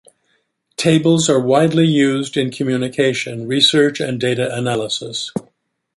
Tables 0.77 1.29
are 1.29 1.39
widely 1.39 1.85
used 1.85 2.35
in 2.35 2.49
communication, 2.49 3.45
research, 3.45 3.99
and 3.99 4.19
data 4.19 4.51
analysis. 4.57 5.31